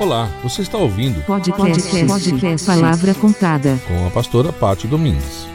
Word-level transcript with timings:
Olá, 0.00 0.26
você 0.42 0.62
está 0.62 0.76
ouvindo 0.76 1.24
Podcast, 1.24 2.06
podcast 2.06 2.66
Palavra 2.66 3.14
Contada. 3.14 3.78
com 3.86 4.06
a 4.06 4.10
pastora 4.10 4.52
Pati 4.52 4.88
Domingues. 4.88 5.46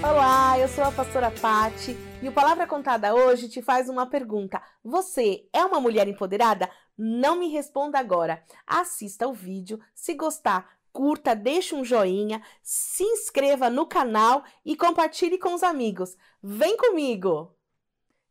Olá, 0.00 0.58
eu 0.58 0.68
sou 0.68 0.84
a 0.84 0.92
pastora 0.92 1.30
Pati 1.30 1.96
e 2.22 2.28
o 2.28 2.32
Palavra 2.32 2.66
Contada 2.68 3.12
hoje 3.12 3.48
te 3.48 3.60
faz 3.60 3.88
uma 3.88 4.06
pergunta. 4.06 4.62
Você 4.84 5.48
é 5.52 5.64
uma 5.64 5.80
mulher 5.80 6.06
empoderada? 6.06 6.70
Não 6.96 7.36
me 7.36 7.48
responda 7.48 7.98
agora. 7.98 8.42
Assista 8.64 9.26
o 9.26 9.32
vídeo, 9.32 9.80
se 9.92 10.14
gostar, 10.14 10.68
curta, 10.92 11.34
deixe 11.34 11.74
um 11.74 11.84
joinha, 11.84 12.40
se 12.62 13.02
inscreva 13.02 13.68
no 13.68 13.86
canal 13.86 14.44
e 14.64 14.76
compartilhe 14.76 15.36
com 15.36 15.52
os 15.54 15.64
amigos. 15.64 16.16
Vem 16.40 16.76
comigo! 16.76 17.52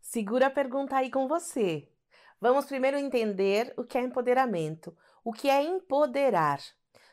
Segura 0.01 0.47
a 0.47 0.51
pergunta 0.51 0.95
aí 0.95 1.11
com 1.11 1.27
você. 1.27 1.89
Vamos 2.43 2.65
primeiro 2.65 2.97
entender 2.97 3.73
o 3.77 3.85
que 3.85 3.97
é 3.97 4.01
empoderamento. 4.01 4.93
O 5.23 5.31
que 5.31 5.49
é 5.49 5.63
empoderar? 5.63 6.59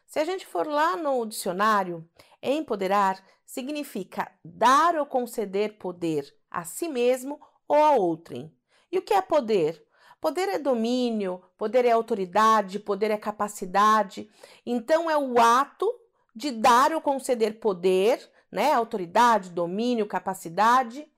Se 0.05 0.19
a 0.19 0.25
gente 0.25 0.45
for 0.45 0.67
lá 0.67 0.97
no 0.97 1.25
dicionário, 1.25 2.05
empoderar 2.43 3.25
significa 3.47 4.29
dar 4.45 4.97
ou 4.97 5.07
conceder 5.07 5.79
poder 5.79 6.37
a 6.51 6.65
si 6.65 6.89
mesmo 6.89 7.41
ou 7.69 7.77
a 7.77 7.93
outrem. 7.93 8.53
E 8.91 8.99
o 8.99 9.03
que 9.03 9.15
é 9.15 9.23
poder? 9.23 9.87
Poder 10.21 10.49
é 10.49 10.59
domínio, 10.59 11.41
poder 11.57 11.85
é 11.85 11.93
autoridade, 11.93 12.81
poder 12.81 13.13
é 13.13 13.17
capacidade. 13.17 14.29
Então 14.67 15.09
é 15.09 15.17
o 15.17 15.41
ato 15.41 15.89
de 16.35 16.51
dar 16.51 16.93
ou 16.93 17.01
conceder 17.01 17.61
poder, 17.61 18.29
né, 18.51 18.73
autoridade, 18.73 19.51
domínio, 19.51 20.09
capacidade 20.09 21.09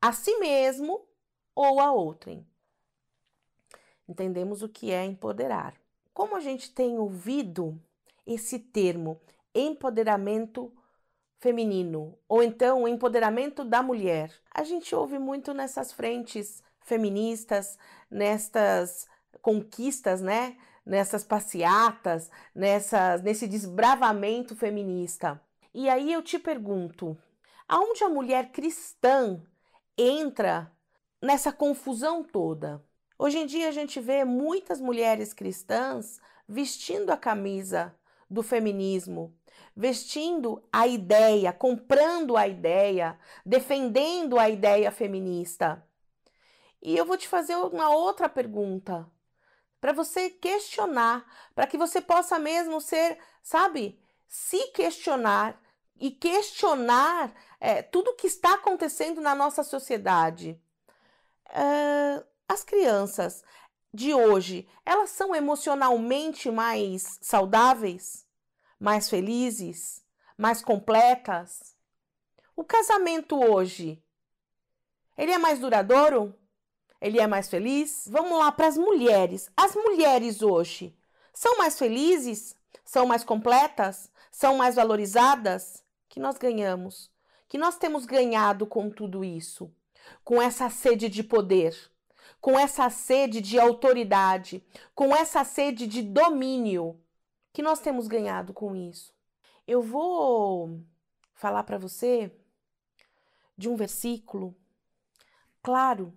a 0.00 0.12
si 0.12 0.36
mesmo 0.36 1.04
ou 1.52 1.80
a 1.80 1.90
outrem. 1.90 2.46
Entendemos 4.08 4.62
o 4.62 4.68
que 4.68 4.92
é 4.92 5.04
empoderar. 5.04 5.74
Como 6.12 6.36
a 6.36 6.40
gente 6.40 6.72
tem 6.72 6.98
ouvido 6.98 7.80
esse 8.26 8.58
termo 8.58 9.20
empoderamento 9.54 10.72
feminino 11.38 12.18
ou 12.28 12.42
então 12.42 12.88
empoderamento 12.88 13.64
da 13.64 13.82
mulher, 13.82 14.32
a 14.52 14.64
gente 14.64 14.94
ouve 14.94 15.18
muito 15.18 15.52
nessas 15.52 15.92
frentes 15.92 16.62
feministas, 16.80 17.78
nestas 18.10 19.06
conquistas, 19.42 20.20
né? 20.20 20.56
Nessas 20.84 21.24
passeatas, 21.24 22.30
nessas, 22.54 23.20
nesse 23.20 23.48
desbravamento 23.48 24.54
feminista. 24.54 25.40
E 25.74 25.88
aí 25.88 26.12
eu 26.12 26.22
te 26.22 26.38
pergunto, 26.38 27.18
aonde 27.66 28.04
a 28.04 28.08
mulher 28.08 28.52
cristã 28.52 29.42
entra 29.98 30.70
nessa 31.20 31.52
confusão 31.52 32.22
toda? 32.22 32.82
Hoje 33.18 33.38
em 33.38 33.46
dia 33.46 33.68
a 33.68 33.72
gente 33.72 33.98
vê 33.98 34.24
muitas 34.24 34.78
mulheres 34.78 35.32
cristãs 35.32 36.20
vestindo 36.46 37.10
a 37.10 37.16
camisa 37.16 37.94
do 38.28 38.42
feminismo, 38.42 39.34
vestindo 39.74 40.62
a 40.70 40.86
ideia, 40.86 41.52
comprando 41.52 42.36
a 42.36 42.46
ideia, 42.46 43.18
defendendo 43.44 44.38
a 44.38 44.50
ideia 44.50 44.90
feminista. 44.90 45.82
E 46.82 46.94
eu 46.94 47.06
vou 47.06 47.16
te 47.16 47.26
fazer 47.26 47.56
uma 47.56 47.88
outra 47.88 48.28
pergunta 48.28 49.10
para 49.80 49.92
você 49.92 50.28
questionar, 50.28 51.24
para 51.54 51.66
que 51.66 51.78
você 51.78 52.02
possa 52.02 52.38
mesmo 52.38 52.80
ser, 52.82 53.18
sabe, 53.42 53.98
se 54.28 54.72
questionar 54.72 55.58
e 55.98 56.10
questionar 56.10 57.32
é, 57.58 57.80
tudo 57.80 58.14
que 58.14 58.26
está 58.26 58.54
acontecendo 58.54 59.22
na 59.22 59.34
nossa 59.34 59.62
sociedade. 59.62 60.60
É, 61.48 62.22
as 62.48 62.64
crianças 62.64 63.42
de 63.92 64.12
hoje, 64.14 64.68
elas 64.84 65.10
são 65.10 65.34
emocionalmente 65.34 66.50
mais 66.50 67.18
saudáveis, 67.20 68.26
mais 68.78 69.08
felizes, 69.08 70.04
mais 70.36 70.62
completas? 70.62 71.74
O 72.54 72.64
casamento 72.64 73.38
hoje, 73.38 74.02
ele 75.16 75.32
é 75.32 75.38
mais 75.38 75.58
duradouro? 75.58 76.34
Ele 77.00 77.20
é 77.20 77.26
mais 77.26 77.48
feliz? 77.48 78.08
Vamos 78.10 78.38
lá 78.38 78.50
para 78.50 78.66
as 78.66 78.76
mulheres. 78.76 79.50
As 79.56 79.74
mulheres 79.74 80.42
hoje 80.42 80.96
são 81.32 81.58
mais 81.58 81.78
felizes? 81.78 82.54
São 82.84 83.06
mais 83.06 83.24
completas? 83.24 84.10
São 84.30 84.56
mais 84.56 84.76
valorizadas? 84.76 85.84
Que 86.08 86.20
nós 86.20 86.38
ganhamos? 86.38 87.10
Que 87.48 87.58
nós 87.58 87.76
temos 87.76 88.06
ganhado 88.06 88.66
com 88.66 88.90
tudo 88.90 89.24
isso? 89.24 89.70
Com 90.24 90.40
essa 90.40 90.70
sede 90.70 91.08
de 91.08 91.22
poder? 91.22 91.76
Com 92.46 92.56
essa 92.56 92.88
sede 92.88 93.40
de 93.40 93.58
autoridade, 93.58 94.64
com 94.94 95.12
essa 95.16 95.42
sede 95.42 95.84
de 95.84 96.00
domínio 96.00 96.96
que 97.52 97.60
nós 97.60 97.80
temos 97.80 98.06
ganhado 98.06 98.52
com 98.52 98.72
isso. 98.76 99.12
Eu 99.66 99.82
vou 99.82 100.80
falar 101.34 101.64
para 101.64 101.76
você 101.76 102.30
de 103.58 103.68
um 103.68 103.74
versículo. 103.74 104.56
Claro, 105.60 106.16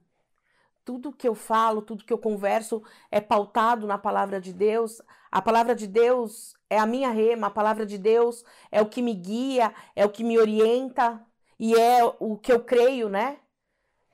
tudo 0.86 1.12
que 1.12 1.28
eu 1.28 1.34
falo, 1.34 1.82
tudo 1.82 2.06
que 2.06 2.14
eu 2.14 2.20
converso 2.20 2.84
é 3.10 3.20
pautado 3.20 3.88
na 3.88 3.98
palavra 3.98 4.40
de 4.40 4.54
Deus. 4.54 5.02
A 5.32 5.42
palavra 5.42 5.74
de 5.74 5.88
Deus 5.88 6.56
é 6.70 6.78
a 6.78 6.86
minha 6.86 7.10
rema, 7.10 7.48
a 7.48 7.50
palavra 7.50 7.88
de 7.88 7.98
Deus 7.98 8.46
é 8.72 8.80
o 8.84 8.88
que 8.88 9.02
me 9.02 9.16
guia, 9.16 9.74
é 9.96 10.06
o 10.06 10.12
que 10.12 10.24
me 10.24 10.38
orienta 10.38 11.26
e 11.58 11.74
é 11.74 12.04
o 12.20 12.38
que 12.38 12.52
eu 12.52 12.64
creio, 12.64 13.10
né? 13.10 13.40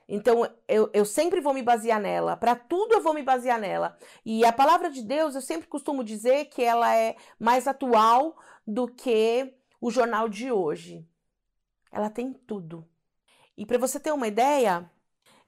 Então, 0.08 0.48
eu, 0.68 0.88
eu 0.92 1.04
sempre 1.04 1.40
vou 1.40 1.52
me 1.52 1.62
basear 1.62 2.00
nela. 2.00 2.36
Para 2.36 2.54
tudo 2.54 2.94
eu 2.94 3.00
vou 3.00 3.12
me 3.12 3.22
basear 3.22 3.58
nela. 3.58 3.98
E 4.24 4.44
a 4.44 4.52
palavra 4.52 4.88
de 4.88 5.02
Deus, 5.02 5.34
eu 5.34 5.40
sempre 5.40 5.66
costumo 5.66 6.04
dizer 6.04 6.46
que 6.46 6.62
ela 6.62 6.94
é 6.94 7.16
mais 7.38 7.66
atual 7.66 8.36
do 8.66 8.86
que 8.86 9.52
o 9.80 9.90
jornal 9.90 10.28
de 10.28 10.52
hoje. 10.52 11.08
Ela 11.90 12.08
tem 12.08 12.32
tudo. 12.32 12.88
E 13.56 13.66
para 13.66 13.78
você 13.78 13.98
ter 13.98 14.12
uma 14.12 14.28
ideia, 14.28 14.88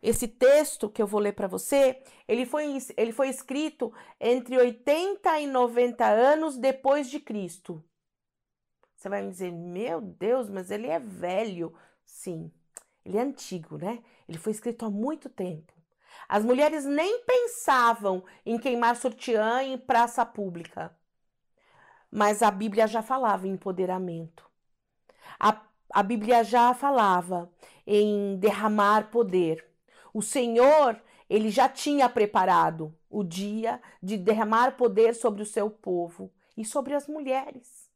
esse 0.02 0.26
texto 0.26 0.88
que 0.88 1.02
eu 1.02 1.06
vou 1.06 1.20
ler 1.20 1.32
para 1.32 1.46
você, 1.46 2.02
ele 2.26 2.46
foi, 2.46 2.78
ele 2.96 3.12
foi 3.12 3.28
escrito 3.28 3.92
entre 4.20 4.56
80 4.56 5.40
e 5.40 5.46
90 5.46 6.04
anos 6.06 6.56
depois 6.56 7.10
de 7.10 7.20
Cristo. 7.20 7.84
Você 8.96 9.08
vai 9.08 9.22
me 9.22 9.30
dizer, 9.30 9.52
meu 9.52 10.00
Deus, 10.00 10.50
mas 10.50 10.70
ele 10.70 10.88
é 10.88 10.98
velho. 10.98 11.72
Sim, 12.04 12.50
ele 13.04 13.18
é 13.18 13.22
antigo, 13.22 13.76
né? 13.76 14.02
Ele 14.28 14.38
foi 14.38 14.52
escrito 14.52 14.84
há 14.84 14.90
muito 14.90 15.28
tempo. 15.28 15.72
As 16.28 16.44
mulheres 16.44 16.84
nem 16.84 17.22
pensavam 17.24 18.22
em 18.44 18.58
queimar 18.58 18.96
sutiã 18.96 19.62
em 19.62 19.78
praça 19.78 20.26
pública. 20.26 20.94
Mas 22.10 22.42
a 22.42 22.50
Bíblia 22.50 22.86
já 22.86 23.02
falava 23.02 23.46
em 23.46 23.52
empoderamento. 23.52 24.44
A, 25.40 25.62
a 25.92 26.02
Bíblia 26.02 26.44
já 26.44 26.74
falava 26.74 27.50
em 27.86 28.36
derramar 28.36 29.10
poder. 29.10 29.64
O 30.12 30.20
Senhor, 30.20 31.00
ele 31.28 31.50
já 31.50 31.68
tinha 31.68 32.08
preparado 32.08 32.94
o 33.08 33.24
dia 33.24 33.80
de 34.02 34.18
derramar 34.18 34.76
poder 34.76 35.14
sobre 35.14 35.42
o 35.42 35.46
seu 35.46 35.70
povo 35.70 36.30
e 36.56 36.64
sobre 36.64 36.94
as 36.94 37.06
mulheres. 37.06 37.88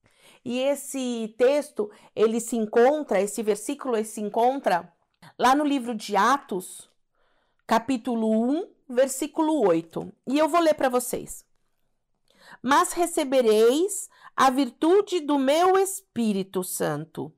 E 0.45 0.59
esse 0.59 1.35
texto, 1.39 1.91
ele 2.17 2.41
se 2.41 2.57
encontra, 2.57 3.21
esse 3.21 3.43
versículo 3.43 3.97
ele 3.97 4.05
se 4.05 4.21
encontra 4.21 4.93
lá 5.39 5.55
no 5.55 5.65
livro 5.65 5.95
de 5.95 6.17
Atos, 6.17 6.91
capítulo 7.67 8.31
1, 8.51 8.69
versículo 8.89 9.67
8. 9.67 10.13
E 10.27 10.39
eu 10.39 10.49
vou 10.49 10.61
ler 10.61 10.75
para 10.75 10.89
vocês. 10.89 11.45
Mas 12.63 12.93
recebereis 12.93 14.09
a 14.37 14.51
virtude 14.51 15.21
do 15.21 15.39
meu 15.39 15.79
Espírito 15.79 16.63
Santo. 16.63 17.33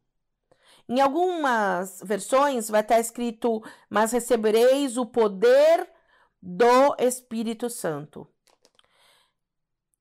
Em 0.89 1.01
algumas 1.01 2.01
versões 2.05 2.69
vai 2.69 2.83
estar 2.83 3.01
escrito: 3.01 3.63
Mas 3.89 4.13
recebereis 4.13 4.97
o 4.97 5.07
poder 5.07 5.89
do 6.43 6.95
Espírito 6.99 7.71
Santo, 7.71 8.29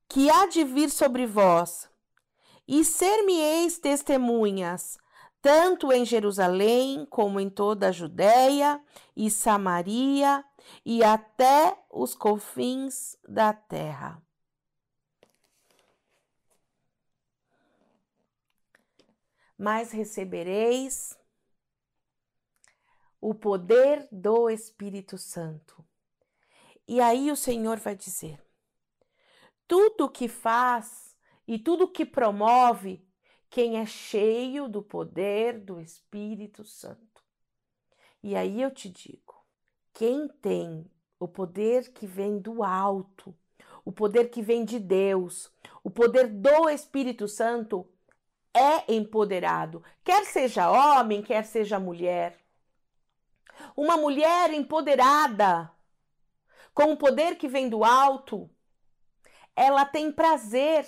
que 0.09 0.29
há 0.29 0.45
de 0.45 0.65
vir 0.65 0.89
sobre 0.89 1.25
vós, 1.25 1.89
e 2.67 2.83
ser-me-eis 2.83 3.79
testemunhas 3.79 4.97
tanto 5.43 5.91
em 5.91 6.05
Jerusalém 6.05 7.05
como 7.05 7.37
em 7.37 7.49
toda 7.49 7.89
a 7.89 7.91
Judéia 7.91 8.81
e 9.13 9.29
Samaria 9.29 10.41
e 10.85 11.03
até 11.03 11.77
os 11.91 12.15
confins 12.15 13.17
da 13.27 13.51
terra. 13.51 14.23
Mas 19.57 19.91
recebereis 19.91 21.19
o 23.19 23.35
poder 23.35 24.07
do 24.09 24.49
Espírito 24.49 25.17
Santo. 25.17 25.85
E 26.87 27.01
aí 27.01 27.29
o 27.29 27.35
Senhor 27.35 27.79
vai 27.79 27.97
dizer: 27.97 28.41
tudo 29.67 30.09
que 30.09 30.29
faz 30.29 31.17
e 31.45 31.59
tudo 31.59 31.91
que 31.91 32.05
promove 32.05 33.05
quem 33.53 33.79
é 33.79 33.85
cheio 33.85 34.67
do 34.67 34.81
poder 34.81 35.59
do 35.59 35.79
Espírito 35.79 36.65
Santo. 36.65 37.23
E 38.23 38.35
aí 38.35 38.59
eu 38.59 38.71
te 38.71 38.89
digo: 38.89 39.45
quem 39.93 40.27
tem 40.27 40.89
o 41.19 41.27
poder 41.27 41.93
que 41.93 42.07
vem 42.07 42.39
do 42.39 42.63
alto, 42.63 43.31
o 43.85 43.91
poder 43.91 44.31
que 44.31 44.41
vem 44.41 44.65
de 44.65 44.79
Deus, 44.79 45.53
o 45.83 45.91
poder 45.91 46.29
do 46.29 46.67
Espírito 46.67 47.27
Santo 47.27 47.87
é 48.55 48.91
empoderado, 48.91 49.83
quer 50.03 50.25
seja 50.25 50.71
homem, 50.71 51.21
quer 51.21 51.45
seja 51.45 51.79
mulher. 51.79 52.35
Uma 53.77 53.97
mulher 53.97 54.51
empoderada, 54.51 55.71
com 56.73 56.91
o 56.91 56.97
poder 56.97 57.37
que 57.37 57.47
vem 57.47 57.69
do 57.69 57.83
alto, 57.83 58.49
ela 59.55 59.85
tem 59.85 60.11
prazer 60.11 60.87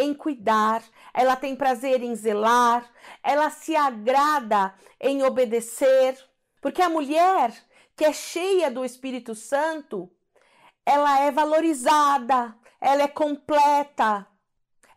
em 0.00 0.14
cuidar, 0.14 0.82
ela 1.12 1.36
tem 1.36 1.54
prazer 1.54 2.02
em 2.02 2.14
zelar, 2.14 2.88
ela 3.22 3.50
se 3.50 3.76
agrada 3.76 4.74
em 5.00 5.22
obedecer, 5.22 6.16
porque 6.60 6.82
a 6.82 6.88
mulher 6.88 7.52
que 7.96 8.04
é 8.04 8.12
cheia 8.12 8.70
do 8.70 8.84
Espírito 8.84 9.34
Santo, 9.34 10.10
ela 10.86 11.20
é 11.20 11.30
valorizada, 11.30 12.56
ela 12.80 13.02
é 13.02 13.08
completa, 13.08 14.26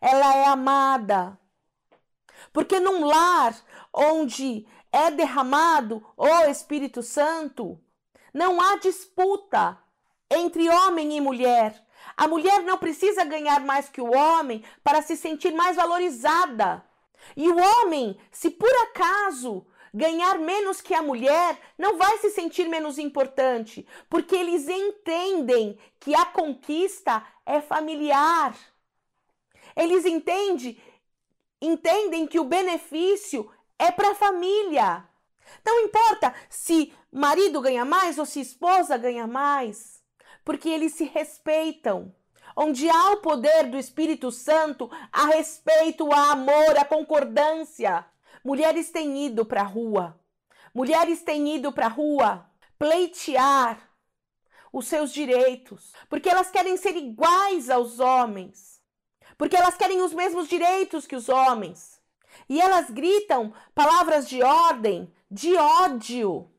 ela 0.00 0.34
é 0.34 0.46
amada. 0.46 1.38
Porque 2.52 2.80
num 2.80 3.04
lar 3.04 3.54
onde 3.92 4.66
é 4.90 5.10
derramado 5.10 6.04
o 6.16 6.26
Espírito 6.46 7.02
Santo, 7.02 7.78
não 8.32 8.60
há 8.60 8.76
disputa 8.76 9.78
entre 10.30 10.68
homem 10.68 11.16
e 11.16 11.20
mulher. 11.20 11.83
A 12.16 12.28
mulher 12.28 12.62
não 12.62 12.78
precisa 12.78 13.24
ganhar 13.24 13.60
mais 13.60 13.88
que 13.88 14.00
o 14.00 14.12
homem 14.12 14.64
para 14.82 15.02
se 15.02 15.16
sentir 15.16 15.52
mais 15.52 15.76
valorizada. 15.76 16.84
E 17.36 17.48
o 17.48 17.56
homem, 17.56 18.18
se 18.30 18.50
por 18.50 18.72
acaso 18.82 19.66
ganhar 19.92 20.38
menos 20.38 20.80
que 20.80 20.92
a 20.92 21.02
mulher, 21.02 21.58
não 21.78 21.96
vai 21.96 22.18
se 22.18 22.30
sentir 22.30 22.68
menos 22.68 22.98
importante, 22.98 23.86
porque 24.10 24.34
eles 24.34 24.68
entendem 24.68 25.78
que 26.00 26.14
a 26.14 26.24
conquista 26.24 27.24
é 27.46 27.60
familiar. 27.60 28.56
Eles 29.76 30.04
entendem, 30.04 30.80
entendem 31.60 32.26
que 32.26 32.40
o 32.40 32.44
benefício 32.44 33.48
é 33.78 33.92
para 33.92 34.10
a 34.10 34.14
família. 34.14 35.08
Não 35.64 35.80
importa 35.80 36.34
se 36.48 36.92
marido 37.12 37.60
ganha 37.60 37.84
mais 37.84 38.18
ou 38.18 38.26
se 38.26 38.40
esposa 38.40 38.96
ganha 38.96 39.26
mais, 39.26 39.93
porque 40.44 40.68
eles 40.68 40.92
se 40.92 41.04
respeitam. 41.04 42.14
Onde 42.56 42.88
há 42.88 43.10
o 43.12 43.16
poder 43.16 43.68
do 43.68 43.78
Espírito 43.78 44.30
Santo, 44.30 44.90
há 45.10 45.26
respeito, 45.26 46.12
há 46.12 46.32
amor, 46.32 46.78
há 46.78 46.84
concordância. 46.84 48.04
Mulheres 48.44 48.90
têm 48.90 49.26
ido 49.26 49.44
para 49.44 49.62
a 49.62 49.66
rua. 49.66 50.20
Mulheres 50.72 51.22
têm 51.22 51.56
ido 51.56 51.72
para 51.72 51.86
a 51.86 51.88
rua 51.88 52.46
pleitear 52.78 53.90
os 54.72 54.86
seus 54.88 55.12
direitos, 55.12 55.92
porque 56.08 56.28
elas 56.28 56.50
querem 56.50 56.76
ser 56.76 56.96
iguais 56.96 57.70
aos 57.70 58.00
homens, 58.00 58.80
porque 59.38 59.56
elas 59.56 59.76
querem 59.76 60.02
os 60.02 60.12
mesmos 60.12 60.48
direitos 60.48 61.06
que 61.06 61.14
os 61.14 61.28
homens. 61.28 62.00
E 62.48 62.60
elas 62.60 62.90
gritam 62.90 63.52
palavras 63.72 64.28
de 64.28 64.42
ordem, 64.42 65.12
de 65.30 65.54
ódio, 65.56 66.50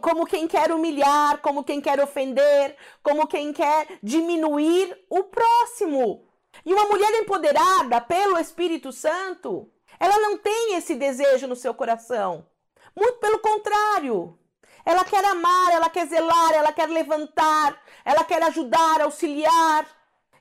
como 0.00 0.26
quem 0.26 0.46
quer 0.46 0.70
humilhar, 0.70 1.38
como 1.38 1.64
quem 1.64 1.80
quer 1.80 2.00
ofender, 2.00 2.76
como 3.02 3.26
quem 3.26 3.52
quer 3.52 3.98
diminuir 4.02 4.96
o 5.10 5.24
próximo. 5.24 6.26
E 6.64 6.72
uma 6.72 6.84
mulher 6.84 7.12
empoderada 7.20 8.00
pelo 8.00 8.38
Espírito 8.38 8.92
Santo, 8.92 9.68
ela 9.98 10.18
não 10.18 10.38
tem 10.38 10.74
esse 10.76 10.94
desejo 10.94 11.46
no 11.46 11.56
seu 11.56 11.74
coração. 11.74 12.46
Muito 12.94 13.18
pelo 13.18 13.40
contrário. 13.40 14.38
Ela 14.84 15.04
quer 15.04 15.24
amar, 15.24 15.72
ela 15.72 15.88
quer 15.88 16.06
zelar, 16.06 16.52
ela 16.52 16.72
quer 16.72 16.88
levantar, 16.88 17.82
ela 18.04 18.22
quer 18.22 18.42
ajudar, 18.44 19.00
auxiliar. 19.00 19.86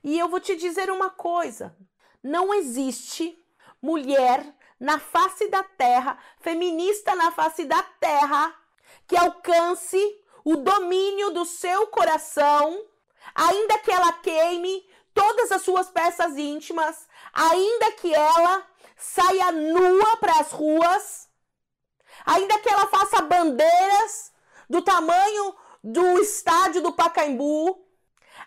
E 0.03 0.19
eu 0.19 0.27
vou 0.27 0.39
te 0.39 0.55
dizer 0.55 0.91
uma 0.91 1.09
coisa: 1.09 1.75
não 2.21 2.53
existe 2.53 3.41
mulher 3.81 4.45
na 4.79 4.99
face 4.99 5.47
da 5.47 5.63
terra, 5.63 6.17
feminista 6.41 7.15
na 7.15 7.31
face 7.31 7.63
da 7.63 7.81
terra, 7.81 8.53
que 9.07 9.15
alcance 9.15 9.97
o 10.43 10.57
domínio 10.57 11.31
do 11.31 11.45
seu 11.45 11.87
coração, 11.87 12.85
ainda 13.33 13.77
que 13.79 13.91
ela 13.91 14.11
queime 14.13 14.85
todas 15.13 15.51
as 15.51 15.61
suas 15.61 15.89
peças 15.89 16.37
íntimas, 16.37 17.07
ainda 17.33 17.91
que 17.93 18.13
ela 18.13 18.65
saia 18.97 19.51
nua 19.51 20.17
para 20.17 20.39
as 20.39 20.51
ruas, 20.51 21.29
ainda 22.25 22.57
que 22.59 22.69
ela 22.69 22.87
faça 22.87 23.21
bandeiras 23.21 24.31
do 24.69 24.81
tamanho 24.81 25.55
do 25.83 26.19
estádio 26.19 26.81
do 26.81 26.93
Pacaembu, 26.93 27.85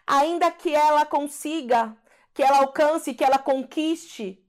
ainda 0.07 0.51
que 0.51 0.75
ela 0.75 1.05
consiga, 1.05 1.97
que 2.33 2.43
ela 2.43 2.59
alcance, 2.59 3.15
que 3.15 3.25
ela 3.25 3.39
conquiste 3.39 4.43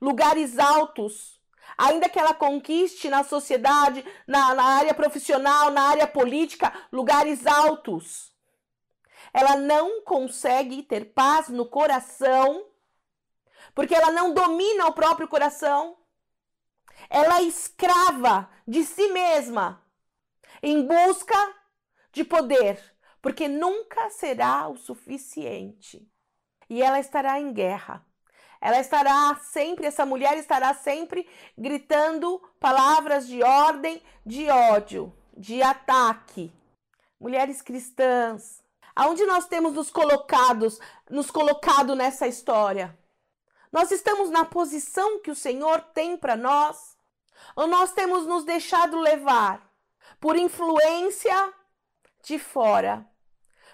lugares 0.00 0.58
altos, 0.58 1.37
ainda 1.78 2.08
que 2.08 2.18
ela 2.18 2.34
conquiste 2.34 3.08
na 3.08 3.22
sociedade, 3.22 4.04
na, 4.26 4.54
na 4.54 4.64
área 4.64 4.92
profissional, 4.92 5.70
na 5.70 5.82
área 5.82 6.06
política, 6.06 6.72
lugares 6.90 7.46
altos. 7.46 8.32
Ela 9.32 9.56
não 9.56 10.02
consegue 10.02 10.82
ter 10.82 11.12
paz 11.14 11.48
no 11.48 11.64
coração 11.64 12.66
porque 13.74 13.94
ela 13.94 14.10
não 14.10 14.34
domina 14.34 14.86
o 14.86 14.92
próprio 14.92 15.28
coração. 15.28 15.96
Ela 17.08 17.38
é 17.38 17.44
escrava 17.44 18.50
de 18.66 18.82
si 18.82 19.08
mesma 19.08 19.80
em 20.60 20.84
busca 20.84 21.54
de 22.12 22.24
poder, 22.24 22.82
porque 23.22 23.46
nunca 23.46 24.10
será 24.10 24.68
o 24.68 24.76
suficiente. 24.76 26.10
E 26.68 26.82
ela 26.82 26.98
estará 26.98 27.38
em 27.38 27.52
guerra. 27.52 28.04
Ela 28.60 28.80
estará 28.80 29.38
sempre, 29.42 29.86
essa 29.86 30.04
mulher 30.04 30.36
estará 30.36 30.74
sempre 30.74 31.28
gritando 31.56 32.40
palavras 32.58 33.26
de 33.26 33.42
ordem, 33.42 34.02
de 34.26 34.48
ódio, 34.48 35.12
de 35.36 35.62
ataque. 35.62 36.52
Mulheres 37.20 37.62
cristãs, 37.62 38.62
aonde 38.94 39.24
nós 39.26 39.46
temos 39.46 39.74
nos 39.74 39.90
colocados, 39.90 40.80
nos 41.08 41.30
colocado 41.30 41.94
nessa 41.94 42.26
história? 42.26 42.96
Nós 43.70 43.90
estamos 43.90 44.30
na 44.30 44.44
posição 44.44 45.20
que 45.20 45.30
o 45.30 45.36
Senhor 45.36 45.80
tem 45.92 46.16
para 46.16 46.36
nós? 46.36 46.96
Ou 47.54 47.66
nós 47.66 47.92
temos 47.92 48.26
nos 48.26 48.44
deixado 48.44 48.98
levar 48.98 49.70
por 50.20 50.36
influência 50.36 51.54
de 52.22 52.38
fora, 52.38 53.06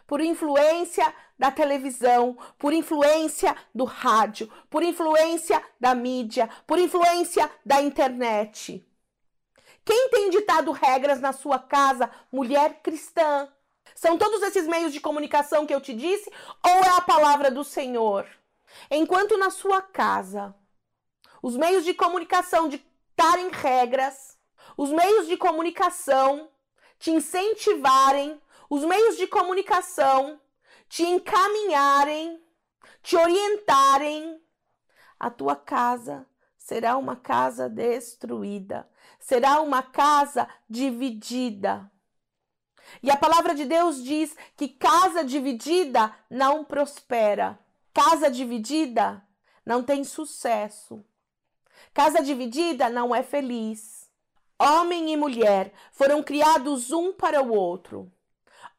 por 0.07 0.21
influência 0.21 1.15
da 1.45 1.51
televisão, 1.51 2.39
por 2.59 2.73
influência 2.73 3.55
do 3.75 3.85
rádio, 3.85 4.51
por 4.71 4.83
influência 4.83 5.63
da 5.79 5.95
mídia, 5.95 6.49
por 6.67 6.79
influência 6.79 7.51
da 7.67 7.83
internet? 7.83 8.83
Quem 9.85 10.09
tem 10.09 10.31
ditado 10.31 10.73
regras 10.73 11.21
na 11.21 11.35
sua 11.35 11.59
casa, 11.59 12.11
mulher 12.33 12.81
cristã? 12.83 13.47
São 13.95 14.17
todos 14.17 14.41
esses 14.41 14.67
meios 14.67 14.91
de 14.91 15.01
comunicação 15.01 15.67
que 15.67 15.75
eu 15.75 15.83
te 15.83 15.93
disse 15.93 16.33
ou 16.63 16.83
é 16.83 16.97
a 16.97 17.03
palavra 17.03 17.51
do 17.51 17.63
Senhor? 17.63 18.27
Enquanto 18.91 19.37
na 19.37 19.51
sua 19.51 19.83
casa 19.83 20.55
os 21.43 21.59
meios 21.59 21.85
de 21.85 21.93
comunicação 21.93 22.71
ditarem 22.71 23.51
regras, 23.51 24.39
os 24.79 24.89
meios 24.91 25.27
de 25.27 25.37
comunicação 25.37 26.49
te 26.99 27.11
incentivarem, 27.11 28.41
os 28.71 28.83
meios 28.83 29.19
de 29.19 29.27
comunicação 29.27 30.41
te 30.95 31.03
encaminharem, 31.03 32.41
te 33.03 33.17
orientarem, 33.17 34.41
a 35.19 35.29
tua 35.29 35.57
casa 35.57 36.25
será 36.57 36.97
uma 36.97 37.17
casa 37.17 37.69
destruída, 37.69 38.89
será 39.19 39.61
uma 39.61 39.83
casa 39.83 40.49
dividida. 40.71 41.91
E 43.03 43.11
a 43.11 43.17
palavra 43.17 43.57
de 43.57 43.65
Deus 43.65 44.05
diz 44.05 44.37
que 44.57 44.69
casa 44.69 45.25
dividida 45.25 46.15
não 46.31 46.65
prospera. 46.65 47.59
Casa 47.93 48.31
dividida 48.31 49.21
não 49.67 49.83
tem 49.83 50.05
sucesso. 50.05 51.05
Casa 51.93 52.23
dividida 52.23 52.89
não 52.89 53.13
é 53.13 53.25
feliz. 53.25 54.09
Homem 54.57 55.13
e 55.13 55.17
mulher 55.17 55.73
foram 55.91 56.23
criados 56.23 56.93
um 56.93 57.13
para 57.13 57.43
o 57.43 57.53
outro. 57.53 58.14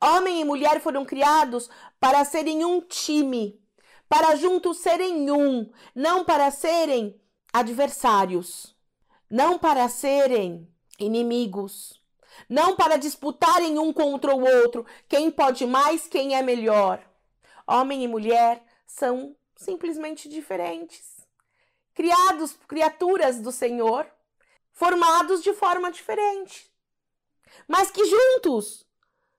Homem 0.05 0.39
e 0.39 0.45
mulher 0.45 0.79
foram 0.81 1.03
criados 1.03 1.67
para 1.99 2.23
serem 2.23 2.63
um 2.63 2.79
time, 2.79 3.59
para 4.07 4.35
juntos 4.35 4.77
serem 4.77 5.31
um, 5.31 5.67
não 5.95 6.23
para 6.23 6.51
serem 6.51 7.19
adversários, 7.51 8.75
não 9.27 9.57
para 9.57 9.89
serem 9.89 10.71
inimigos, 10.99 11.99
não 12.47 12.75
para 12.75 12.97
disputarem 12.97 13.79
um 13.79 13.91
contra 13.91 14.35
o 14.35 14.45
outro, 14.45 14.85
quem 15.09 15.31
pode 15.31 15.65
mais, 15.65 16.07
quem 16.07 16.35
é 16.35 16.43
melhor. 16.43 17.03
Homem 17.65 18.03
e 18.03 18.07
mulher 18.07 18.63
são 18.85 19.35
simplesmente 19.55 20.29
diferentes. 20.29 21.25
Criados, 21.95 22.55
criaturas 22.67 23.39
do 23.39 23.51
Senhor, 23.51 24.05
formados 24.71 25.41
de 25.41 25.51
forma 25.53 25.91
diferente, 25.91 26.71
mas 27.67 27.89
que 27.89 28.05
juntos 28.05 28.85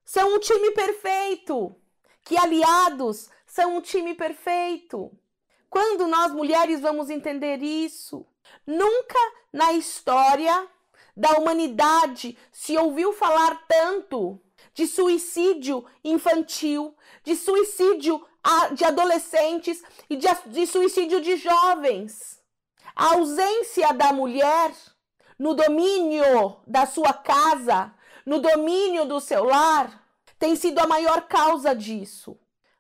são 0.06 0.36
um 0.36 0.38
time 0.38 0.70
perfeito, 0.70 1.76
que 2.24 2.38
aliados 2.38 3.28
são 3.44 3.76
um 3.76 3.80
time 3.80 4.14
perfeito. 4.14 5.12
Quando 5.68 6.06
nós 6.06 6.32
mulheres 6.32 6.80
vamos 6.80 7.10
entender 7.10 7.60
isso? 7.60 8.24
Nunca 8.66 9.18
na 9.52 9.72
história 9.72 10.68
da 11.16 11.32
humanidade 11.32 12.38
se 12.52 12.78
ouviu 12.78 13.12
falar 13.12 13.66
tanto 13.66 14.40
de 14.72 14.86
suicídio 14.86 15.84
infantil, 16.04 16.94
de 17.24 17.34
suicídio 17.34 18.24
de 18.72 18.84
adolescentes 18.84 19.82
e 20.08 20.16
de, 20.16 20.66
suicídio 20.66 21.20
de 21.20 21.36
jovens. 21.36 22.40
A 22.94 23.14
ausência 23.14 23.92
da 23.92 24.12
mulher 24.12 24.72
no 25.38 25.52
domínio 25.52 26.56
da 26.66 26.86
sua 26.86 27.12
casa, 27.12 27.92
no 28.26 28.40
domínio 28.40 29.04
do 29.04 29.20
seu 29.20 29.44
lar, 29.44 30.04
tem 30.36 30.56
sido 30.56 30.80
a 30.80 30.86
maior 30.86 31.28
causa 31.28 31.74
disso. 31.74 32.36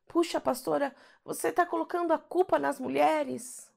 Puxa, 0.08 0.40
pastora, 0.40 0.94
você 1.24 1.48
está 1.48 1.64
colocando 1.64 2.12
a 2.12 2.18
culpa 2.18 2.58
nas 2.58 2.80
mulheres? 2.80 3.70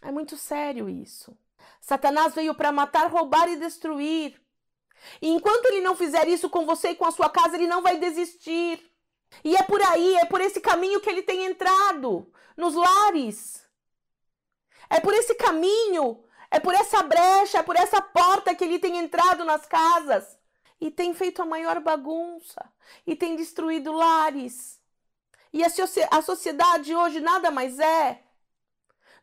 É 0.00 0.12
muito 0.12 0.36
sério 0.36 0.88
isso. 0.88 1.36
Satanás 1.80 2.32
veio 2.34 2.54
para 2.54 2.70
matar, 2.70 3.10
roubar 3.10 3.48
e 3.48 3.56
destruir. 3.56 4.40
E 5.20 5.28
enquanto 5.28 5.66
ele 5.66 5.80
não 5.80 5.96
fizer 5.96 6.28
isso 6.28 6.48
com 6.48 6.64
você 6.64 6.90
e 6.90 6.94
com 6.94 7.04
a 7.04 7.10
sua 7.10 7.28
casa, 7.28 7.56
ele 7.56 7.66
não 7.66 7.82
vai 7.82 7.98
desistir. 7.98 8.80
E 9.42 9.56
é 9.56 9.62
por 9.64 9.82
aí, 9.82 10.16
é 10.16 10.24
por 10.24 10.40
esse 10.40 10.60
caminho 10.60 11.00
que 11.00 11.10
ele 11.10 11.22
tem 11.22 11.44
entrado 11.44 12.32
nos 12.56 12.74
lares. 12.74 13.66
É 14.88 15.00
por 15.00 15.12
esse 15.12 15.34
caminho, 15.34 16.24
é 16.50 16.60
por 16.60 16.72
essa 16.72 17.02
brecha, 17.02 17.58
é 17.58 17.62
por 17.62 17.74
essa 17.74 18.00
porta 18.00 18.54
que 18.54 18.62
ele 18.62 18.78
tem 18.78 18.98
entrado 18.98 19.44
nas 19.44 19.66
casas 19.66 20.35
e 20.80 20.90
tem 20.90 21.14
feito 21.14 21.42
a 21.42 21.46
maior 21.46 21.80
bagunça 21.80 22.70
e 23.06 23.16
tem 23.16 23.36
destruído 23.36 23.92
lares. 23.92 24.80
E 25.52 25.64
a, 25.64 25.68
a 26.10 26.22
sociedade 26.22 26.94
hoje 26.94 27.20
nada 27.20 27.50
mais 27.50 27.78
é 27.78 28.22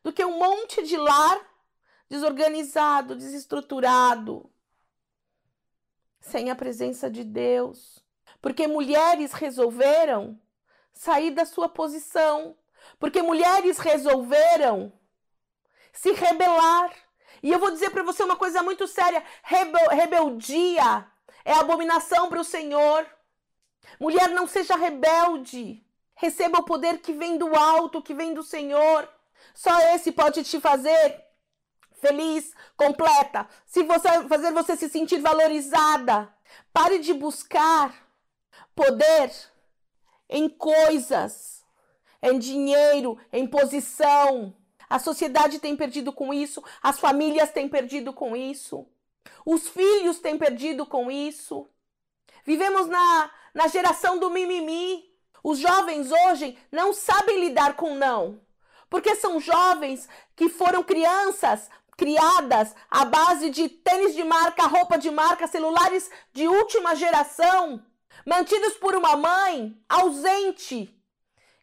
do 0.04 0.12
que 0.12 0.26
um 0.26 0.38
monte 0.38 0.82
de 0.84 0.98
lar 0.98 1.40
desorganizado, 2.10 3.16
desestruturado, 3.16 4.52
sem 6.20 6.50
a 6.50 6.56
presença 6.56 7.10
de 7.10 7.24
Deus. 7.24 8.04
Porque 8.42 8.68
mulheres 8.68 9.32
resolveram 9.34 10.40
sair 10.92 11.32
da 11.32 11.46
sua 11.46 11.70
posição. 11.70 12.58
Porque 13.00 13.22
mulheres 13.22 13.78
resolveram 13.78 14.92
se 15.92 16.12
rebelar. 16.12 16.94
E 17.42 17.52
eu 17.52 17.60
vou 17.60 17.72
dizer 17.72 17.90
para 17.92 18.04
você 18.04 18.24
uma 18.24 18.36
coisa 18.36 18.62
muito 18.62 18.88
séria: 18.88 19.24
rebel 19.44 19.90
rebeldia 19.90 21.08
é 21.46 21.54
abominação 21.54 22.30
para 22.30 22.40
o 22.40 22.44
Senhor. 22.44 23.06
Mulher, 24.00 24.30
não 24.30 24.48
seja 24.48 24.76
rebelde. 24.76 25.86
Receba 26.16 26.60
o 26.60 26.64
poder 26.64 27.00
que 27.00 27.14
vem 27.14 27.38
do 27.38 27.56
alto, 27.56 28.02
que 28.02 28.14
vem 28.14 28.34
do 28.34 28.44
Senhor. 28.44 29.10
Só 29.54 29.78
esse 29.94 30.12
pode 30.12 30.44
te 30.44 30.60
fazer 30.60 31.24
feliz, 32.04 32.54
completa, 32.76 33.48
se 33.66 33.82
você 33.84 34.28
fazer 34.28 34.52
você 34.52 34.76
se 34.76 34.90
sentir 34.90 35.20
valorizada. 35.20 36.34
Pare 36.74 37.00
de 37.00 37.14
buscar 37.14 37.96
poder 38.76 39.32
em 40.30 40.50
coisas, 40.50 41.64
em 42.22 42.38
dinheiro, 42.38 43.18
em 43.32 43.48
posição. 43.48 44.54
A 44.90 45.00
sociedade 45.00 45.60
tem 45.60 45.76
perdido 45.76 46.12
com 46.12 46.34
isso, 46.34 46.64
as 46.82 47.00
famílias 47.00 47.52
têm 47.52 47.70
perdido 47.70 48.12
com 48.14 48.36
isso, 48.36 48.86
os 49.46 49.68
filhos 49.68 50.20
têm 50.20 50.38
perdido 50.38 50.86
com 50.86 51.12
isso. 51.12 51.68
Vivemos 52.46 52.88
na, 52.88 53.32
na 53.54 53.68
geração 53.68 54.18
do 54.18 54.30
mimimi. 54.30 55.12
Os 55.44 55.60
jovens 55.60 56.12
hoje 56.12 56.58
não 56.72 56.94
sabem 56.94 57.40
lidar 57.40 57.76
com 57.76 57.96
não, 57.96 58.40
porque 58.90 59.16
são 59.16 59.42
jovens 59.42 60.08
que 60.36 60.48
foram 60.48 60.82
crianças 60.82 61.70
criadas 61.98 62.74
à 62.90 63.06
base 63.06 63.50
de 63.50 63.70
tênis 63.70 64.16
de 64.16 64.24
marca, 64.24 64.68
roupa 64.68 64.98
de 64.98 65.12
marca, 65.12 65.48
celulares 65.48 66.10
de 66.32 66.48
última 66.48 66.96
geração, 66.96 67.84
mantidos 68.26 68.74
por 68.76 68.96
uma 68.96 69.16
mãe 69.16 69.78
ausente, 69.88 70.98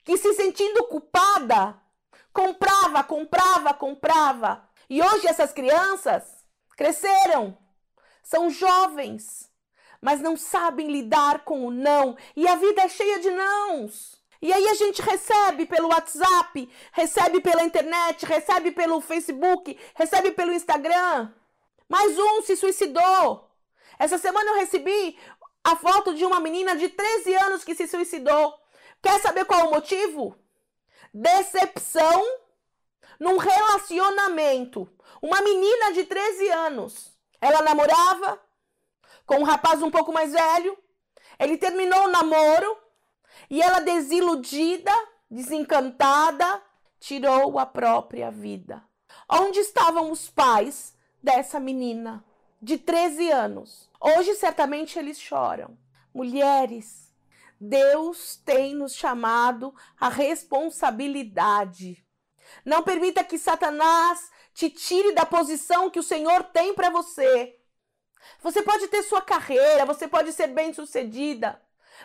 que 0.04 0.16
se 0.16 0.34
sentindo 0.34 0.84
culpada, 0.84 1.80
comprava, 2.32 3.02
comprava, 3.02 3.74
comprava. 3.74 4.68
E 4.88 5.02
hoje 5.02 5.26
essas 5.26 5.52
crianças 5.52 6.44
cresceram, 6.76 7.56
são 8.22 8.50
jovens, 8.50 9.50
mas 10.00 10.20
não 10.20 10.36
sabem 10.36 10.90
lidar 10.90 11.44
com 11.44 11.66
o 11.66 11.70
não, 11.70 12.16
e 12.36 12.46
a 12.48 12.56
vida 12.56 12.82
é 12.82 12.88
cheia 12.88 13.18
de 13.18 13.30
nãos. 13.30 14.20
E 14.42 14.52
aí 14.52 14.68
a 14.68 14.74
gente 14.74 15.02
recebe 15.02 15.66
pelo 15.66 15.88
WhatsApp, 15.88 16.68
recebe 16.92 17.40
pela 17.40 17.62
internet, 17.62 18.24
recebe 18.24 18.70
pelo 18.70 19.00
Facebook, 19.00 19.78
recebe 19.94 20.30
pelo 20.32 20.52
Instagram. 20.52 21.30
Mais 21.88 22.18
um 22.18 22.40
se 22.42 22.56
suicidou. 22.56 23.50
Essa 23.98 24.16
semana 24.16 24.50
eu 24.50 24.56
recebi 24.56 25.18
a 25.62 25.76
foto 25.76 26.14
de 26.14 26.24
uma 26.24 26.40
menina 26.40 26.74
de 26.74 26.88
13 26.88 27.34
anos 27.34 27.64
que 27.64 27.74
se 27.74 27.86
suicidou. 27.86 28.54
Quer 29.02 29.20
saber 29.20 29.44
qual 29.44 29.60
é 29.60 29.64
o 29.64 29.70
motivo? 29.70 30.34
Decepção 31.12 32.24
num 33.18 33.36
relacionamento. 33.36 34.88
Uma 35.20 35.42
menina 35.42 35.92
de 35.92 36.04
13 36.04 36.48
anos. 36.48 37.12
Ela 37.40 37.62
namorava 37.62 38.40
com 39.26 39.36
um 39.36 39.44
rapaz 39.44 39.82
um 39.82 39.90
pouco 39.90 40.12
mais 40.12 40.32
velho. 40.32 40.76
Ele 41.38 41.56
terminou 41.56 42.04
o 42.04 42.10
namoro 42.10 42.76
e 43.48 43.62
ela, 43.62 43.80
desiludida, 43.80 44.92
desencantada, 45.30 46.62
tirou 46.98 47.58
a 47.58 47.64
própria 47.64 48.30
vida. 48.30 48.82
Onde 49.28 49.60
estavam 49.60 50.10
os 50.10 50.28
pais 50.28 50.94
dessa 51.22 51.58
menina 51.58 52.24
de 52.60 52.76
13 52.76 53.30
anos? 53.30 53.88
Hoje, 54.00 54.34
certamente, 54.34 54.98
eles 54.98 55.18
choram. 55.18 55.78
Mulheres, 56.12 57.14
Deus 57.60 58.36
tem 58.44 58.74
nos 58.74 58.94
chamado 58.94 59.74
a 59.98 60.08
responsabilidade. 60.08 62.04
Não 62.64 62.82
permita 62.82 63.22
que 63.22 63.38
Satanás 63.38 64.30
te 64.52 64.70
tire 64.70 65.12
da 65.12 65.24
posição 65.24 65.90
que 65.90 65.98
o 65.98 66.02
Senhor 66.02 66.44
tem 66.44 66.74
para 66.74 66.90
você. 66.90 67.56
Você 68.42 68.62
pode 68.62 68.88
ter 68.88 69.02
sua 69.02 69.20
carreira, 69.20 69.84
você 69.84 70.06
pode 70.06 70.32
ser 70.32 70.48
bem-sucedida, 70.48 71.60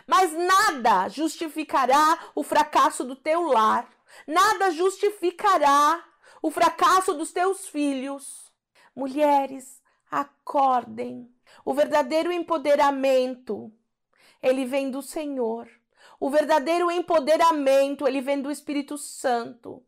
mas 0.06 0.32
nada 0.32 1.08
justificará 1.08 2.30
o 2.34 2.42
fracasso 2.42 3.04
do 3.04 3.16
teu 3.16 3.42
lar, 3.42 3.88
nada 4.26 4.70
justificará 4.70 6.04
o 6.42 6.50
fracasso 6.50 7.14
dos 7.14 7.32
teus 7.32 7.68
filhos. 7.68 8.52
Mulheres, 8.94 9.82
acordem. 10.10 11.30
O 11.64 11.74
verdadeiro 11.74 12.32
empoderamento, 12.32 13.72
ele 14.42 14.64
vem 14.64 14.90
do 14.90 15.02
Senhor. 15.02 15.68
O 16.18 16.30
verdadeiro 16.30 16.90
empoderamento, 16.90 18.06
ele 18.06 18.20
vem 18.20 18.40
do 18.40 18.50
Espírito 18.50 18.96
Santo. 18.96 19.84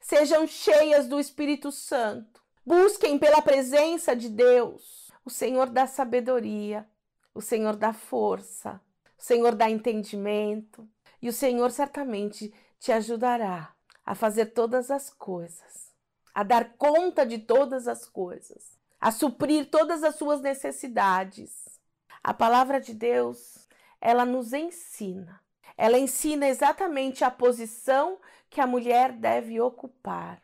Sejam 0.00 0.46
cheias 0.46 1.06
do 1.06 1.20
Espírito 1.20 1.70
Santo. 1.70 2.40
Busquem 2.64 3.18
pela 3.18 3.42
presença 3.42 4.16
de 4.16 4.28
Deus. 4.28 5.10
O 5.24 5.30
Senhor 5.30 5.68
dá 5.68 5.86
sabedoria, 5.86 6.88
o 7.34 7.42
Senhor 7.42 7.76
dá 7.76 7.92
força, 7.92 8.80
o 9.18 9.22
Senhor 9.22 9.54
dá 9.54 9.68
entendimento 9.68 10.88
e 11.20 11.28
o 11.28 11.32
Senhor 11.32 11.70
certamente 11.70 12.52
te 12.78 12.90
ajudará 12.90 13.74
a 14.04 14.14
fazer 14.14 14.46
todas 14.46 14.90
as 14.90 15.10
coisas, 15.10 15.92
a 16.34 16.42
dar 16.42 16.72
conta 16.78 17.26
de 17.26 17.38
todas 17.38 17.86
as 17.86 18.06
coisas, 18.06 18.78
a 18.98 19.12
suprir 19.12 19.70
todas 19.70 20.02
as 20.02 20.16
suas 20.16 20.40
necessidades. 20.40 21.78
A 22.24 22.32
palavra 22.32 22.80
de 22.80 22.94
Deus, 22.94 23.68
ela 24.00 24.24
nos 24.24 24.52
ensina. 24.54 25.40
Ela 25.76 25.98
ensina 25.98 26.48
exatamente 26.48 27.24
a 27.24 27.30
posição 27.30 28.18
que 28.50 28.60
a 28.60 28.66
mulher 28.66 29.12
deve 29.12 29.60
ocupar. 29.60 30.42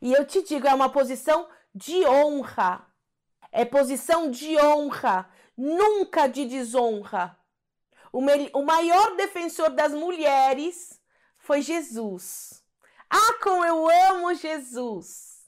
E 0.00 0.12
eu 0.12 0.26
te 0.26 0.42
digo, 0.42 0.66
é 0.66 0.74
uma 0.74 0.88
posição 0.88 1.48
de 1.74 2.04
honra. 2.06 2.86
É 3.52 3.64
posição 3.64 4.30
de 4.30 4.58
honra, 4.58 5.30
nunca 5.56 6.26
de 6.26 6.46
desonra. 6.46 7.38
O, 8.12 8.20
o 8.58 8.64
maior 8.64 9.16
defensor 9.16 9.70
das 9.70 9.92
mulheres 9.92 11.00
foi 11.36 11.62
Jesus. 11.62 12.64
Ah, 13.08 13.34
como 13.42 13.64
eu 13.64 13.88
amo 14.10 14.34
Jesus! 14.34 15.46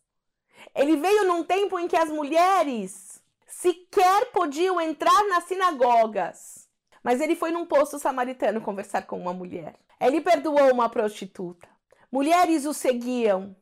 Ele 0.74 0.96
veio 0.96 1.26
num 1.26 1.42
tempo 1.42 1.78
em 1.78 1.88
que 1.88 1.96
as 1.96 2.10
mulheres 2.10 3.22
sequer 3.46 4.30
podiam 4.32 4.80
entrar 4.80 5.24
nas 5.28 5.44
sinagogas. 5.44 6.68
Mas 7.02 7.20
ele 7.20 7.34
foi 7.34 7.50
num 7.50 7.66
posto 7.66 7.98
samaritano 7.98 8.60
conversar 8.60 9.02
com 9.06 9.18
uma 9.18 9.32
mulher. 9.32 9.78
Ele 10.00 10.20
perdoou 10.20 10.72
uma 10.72 10.88
prostituta. 10.88 11.68
Mulheres 12.10 12.64
o 12.64 12.72
seguiam. 12.72 13.54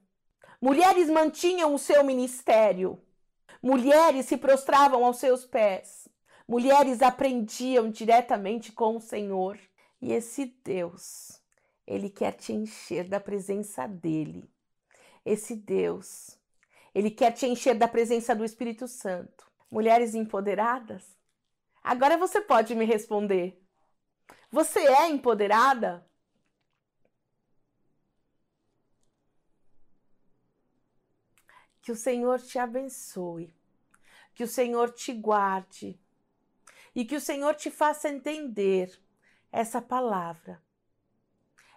Mulheres 0.60 1.10
mantinham 1.10 1.74
o 1.74 1.78
seu 1.78 2.04
ministério. 2.04 3.02
Mulheres 3.62 4.26
se 4.26 4.36
prostravam 4.36 5.04
aos 5.04 5.18
seus 5.18 5.44
pés. 5.44 6.08
Mulheres 6.46 7.02
aprendiam 7.02 7.90
diretamente 7.90 8.72
com 8.72 8.96
o 8.96 9.00
Senhor. 9.00 9.58
E 10.00 10.12
esse 10.12 10.46
Deus, 10.64 11.42
Ele 11.86 12.08
quer 12.08 12.32
te 12.32 12.52
encher 12.52 13.08
da 13.08 13.18
presença 13.18 13.86
dele. 13.86 14.48
Esse 15.24 15.54
Deus, 15.54 16.38
ele 16.94 17.10
quer 17.10 17.32
te 17.32 17.46
encher 17.46 17.74
da 17.74 17.86
presença 17.86 18.34
do 18.34 18.44
Espírito 18.44 18.88
Santo. 18.88 19.46
Mulheres 19.70 20.14
empoderadas? 20.14 21.04
Agora 21.84 22.16
você 22.16 22.40
pode 22.40 22.74
me 22.74 22.84
responder. 22.84 23.62
Você 24.50 24.80
é 24.80 25.08
empoderada? 25.08 26.07
Que 31.88 31.92
o 31.92 31.96
Senhor 31.96 32.38
te 32.38 32.58
abençoe, 32.58 33.50
que 34.34 34.44
o 34.44 34.46
Senhor 34.46 34.92
te 34.92 35.10
guarde 35.10 35.98
e 36.94 37.02
que 37.02 37.16
o 37.16 37.20
Senhor 37.20 37.54
te 37.54 37.70
faça 37.70 38.10
entender 38.10 39.00
essa 39.50 39.80
palavra. 39.80 40.62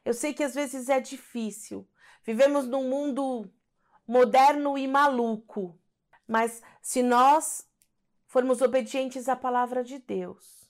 Eu 0.04 0.14
sei 0.14 0.34
que 0.34 0.44
às 0.44 0.54
vezes 0.54 0.90
é 0.90 1.00
difícil, 1.00 1.88
vivemos 2.26 2.68
num 2.68 2.90
mundo 2.90 3.50
moderno 4.06 4.78
e 4.78 4.86
maluco, 4.86 5.80
mas 6.28 6.62
se 6.82 7.02
nós 7.02 7.66
formos 8.28 8.62
obedientes 8.62 9.30
à 9.30 9.36
palavra 9.38 9.82
de 9.82 9.98
Deus, 9.98 10.70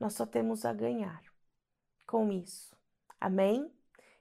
nós 0.00 0.14
só 0.14 0.24
temos 0.24 0.64
a 0.64 0.72
ganhar 0.72 1.22
com 2.06 2.32
isso. 2.32 2.74
Amém? 3.20 3.70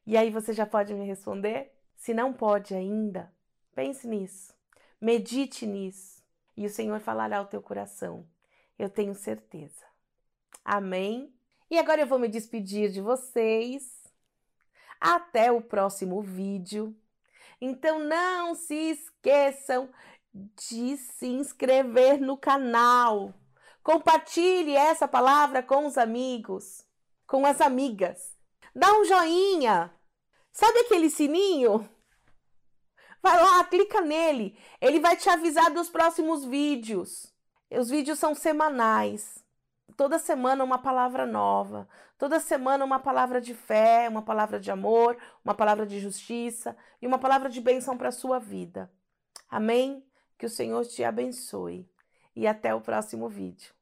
E 0.06 0.18
aí 0.18 0.30
você 0.30 0.52
já 0.52 0.66
pode 0.66 0.94
me 0.94 1.08
responder? 1.08 1.74
Se 1.96 2.14
não 2.14 2.34
pode 2.34 2.76
ainda, 2.76 3.34
Pense 3.74 4.08
nisso, 4.08 4.54
medite 5.00 5.66
nisso 5.66 6.22
e 6.58 6.66
o 6.66 6.70
Senhor 6.70 7.00
falará 7.00 7.38
ao 7.38 7.48
teu 7.48 7.62
coração. 7.62 8.28
Eu 8.78 8.90
tenho 8.90 9.16
certeza. 9.16 9.86
Amém? 10.64 11.34
E 11.70 11.78
agora 11.80 12.02
eu 12.02 12.08
vou 12.08 12.20
me 12.20 12.28
despedir 12.28 12.92
de 12.92 13.02
vocês. 13.02 14.02
Até 15.00 15.52
o 15.52 15.62
próximo 15.62 16.22
vídeo. 16.22 16.96
Então 17.60 18.00
não 18.00 18.54
se 18.54 18.76
esqueçam 18.76 19.90
de 20.34 20.98
se 20.98 21.28
inscrever 21.28 22.20
no 22.20 22.38
canal. 22.38 23.34
Compartilhe 23.84 24.76
essa 24.76 25.08
palavra 25.08 25.64
com 25.64 25.86
os 25.86 25.98
amigos, 25.98 26.86
com 27.26 27.46
as 27.46 27.62
amigas. 27.62 28.36
Dá 28.76 28.94
um 28.94 29.06
joinha. 29.06 29.92
Sabe 30.52 30.80
aquele 30.80 31.10
sininho? 31.10 31.90
Vai 33.22 33.40
lá, 33.40 33.64
clica 33.66 34.02
nele. 34.02 34.58
Ele 34.80 35.00
vai 35.00 35.16
te 35.16 35.30
avisar 35.30 35.72
dos 35.72 35.90
próximos 35.90 36.44
vídeos. 36.44 37.32
Os 37.70 37.90
vídeos 37.90 38.20
são 38.20 38.34
semanais. 38.34 39.44
Toda 39.96 40.18
semana 40.18 40.64
uma 40.64 40.80
palavra 40.80 41.26
nova. 41.26 41.88
Toda 42.18 42.40
semana 42.40 42.84
uma 42.86 43.00
palavra 43.00 43.40
de 43.40 43.54
fé, 43.54 44.08
uma 44.10 44.22
palavra 44.22 44.60
de 44.60 44.72
amor, 44.72 45.18
uma 45.44 45.54
palavra 45.54 45.86
de 45.86 46.00
justiça 46.00 46.76
e 47.02 47.08
uma 47.08 47.20
palavra 47.20 47.50
de 47.50 47.60
bênção 47.62 47.98
para 47.98 48.10
a 48.10 48.12
sua 48.12 48.40
vida. 48.40 48.92
Amém? 49.50 50.06
Que 50.38 50.46
o 50.46 50.50
Senhor 50.50 50.86
te 50.86 51.04
abençoe. 51.04 51.90
E 52.36 52.48
até 52.48 52.74
o 52.74 52.82
próximo 52.82 53.28
vídeo. 53.28 53.74